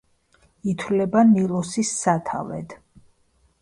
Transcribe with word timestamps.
ითვლება 0.71 1.23
ნილოსის 1.35 1.95
სათავედ. 2.01 2.79